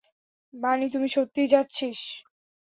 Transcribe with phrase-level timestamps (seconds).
[0.53, 1.99] বানি তুই সত্যিই যাচ্ছিস?